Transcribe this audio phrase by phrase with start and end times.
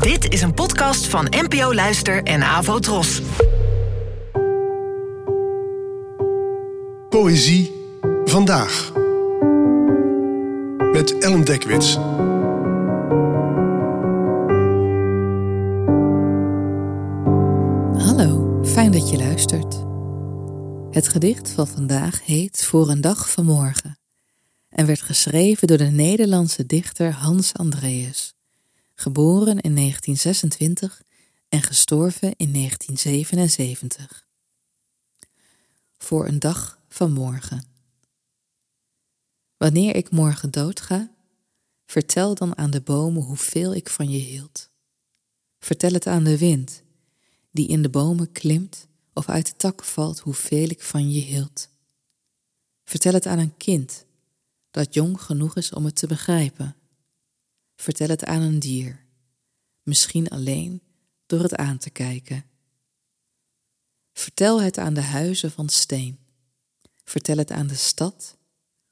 [0.00, 3.22] Dit is een podcast van NPO Luister en Avo Tros.
[7.08, 7.72] Poëzie
[8.24, 8.92] vandaag.
[10.92, 11.94] Met Ellen Dekwits.
[18.06, 19.84] Hallo, fijn dat je luistert.
[20.90, 24.00] Het gedicht van vandaag heet Voor een dag van morgen
[24.72, 28.34] en werd geschreven door de Nederlandse dichter Hans Andreas,
[29.02, 31.02] geboren in 1926
[31.48, 34.26] en gestorven in 1977.
[35.98, 37.64] Voor een dag van morgen.
[39.56, 41.10] Wanneer ik morgen doodga,
[41.86, 44.70] vertel dan aan de bomen hoeveel ik van je hield.
[45.58, 46.82] Vertel het aan de wind,
[47.50, 51.68] die in de bomen klimt of uit de takken valt hoeveel ik van je hield.
[52.84, 54.04] Vertel het aan een kind
[54.70, 56.76] dat jong genoeg is om het te begrijpen.
[57.82, 59.04] Vertel het aan een dier,
[59.82, 60.82] misschien alleen
[61.26, 62.44] door het aan te kijken.
[64.12, 66.18] Vertel het aan de huizen van steen.
[67.04, 68.36] Vertel het aan de stad,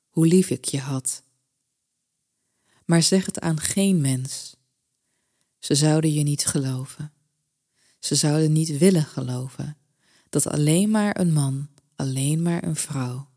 [0.08, 1.22] hoe lief ik je had.
[2.84, 4.56] Maar zeg het aan geen mens.
[5.58, 7.12] Ze zouden je niet geloven.
[7.98, 9.76] Ze zouden niet willen geloven
[10.28, 13.30] dat alleen maar een man, alleen maar een vrouw,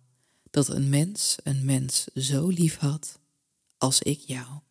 [0.50, 3.20] dat een mens een mens zo lief had
[3.78, 4.62] als ik jou.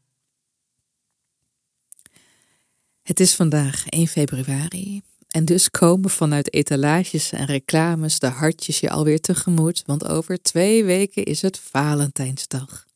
[3.02, 8.90] Het is vandaag 1 februari en dus komen vanuit etalages en reclames de hartjes je
[8.90, 12.86] alweer tegemoet, want over twee weken is het Valentijnsdag.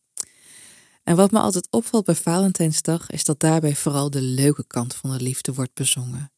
[1.03, 5.11] En wat me altijd opvalt bij Valentijnsdag is dat daarbij vooral de leuke kant van
[5.11, 6.31] de liefde wordt bezongen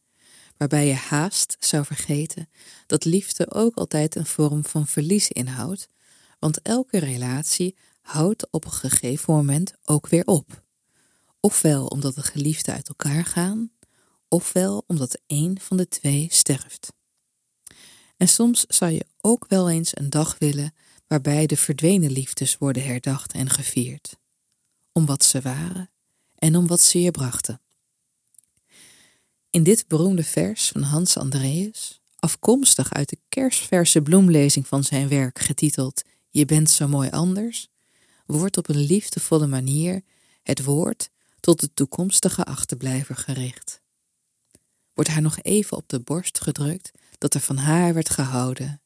[0.58, 2.48] waarbij je haast zou vergeten
[2.86, 5.88] dat liefde ook altijd een vorm van verlies inhoudt,
[6.38, 10.66] want elke relatie houdt op een gegeven moment ook weer op.
[11.48, 13.70] Ofwel omdat de geliefden uit elkaar gaan,
[14.28, 16.92] ofwel omdat een van de twee sterft.
[18.16, 20.74] En soms zou je ook wel eens een dag willen
[21.06, 24.16] waarbij de verdwenen liefdes worden herdacht en gevierd,
[24.92, 25.90] om wat ze waren
[26.34, 27.60] en om wat ze je brachten.
[29.50, 35.38] In dit beroemde vers van Hans Andreas, afkomstig uit de kerstverse bloemlezing van zijn werk
[35.38, 37.68] getiteld Je bent zo mooi anders,
[38.26, 40.02] wordt op een liefdevolle manier
[40.42, 43.80] het woord tot de toekomstige achterblijver gericht.
[44.94, 48.80] Wordt haar nog even op de borst gedrukt dat er van haar werd gehouden.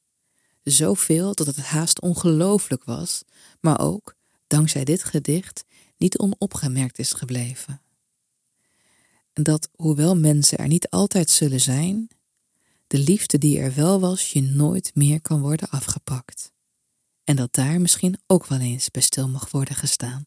[0.62, 3.22] Zoveel dat het haast ongelooflijk was,
[3.60, 4.14] maar ook,
[4.46, 5.64] dankzij dit gedicht,
[5.96, 7.80] niet onopgemerkt is gebleven
[9.32, 12.08] dat hoewel mensen er niet altijd zullen zijn,
[12.86, 16.52] de liefde die er wel was je nooit meer kan worden afgepakt.
[17.24, 20.26] En dat daar misschien ook wel eens bij stil mag worden gestaan.